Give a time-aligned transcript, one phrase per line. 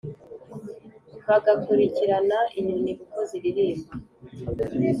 [1.27, 3.91] bagakurikirana inyoni uko ziririmba